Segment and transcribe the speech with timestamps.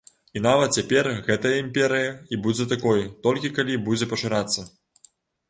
[0.39, 4.69] І нават цяпер гэта імперыя, і будзе такой, толькі калі будзе пашырацца.